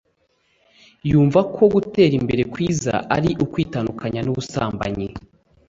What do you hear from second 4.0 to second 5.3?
n’ubusambanyi